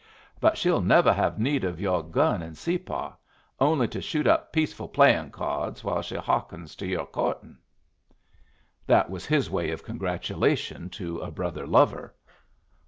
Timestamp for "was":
9.11-9.27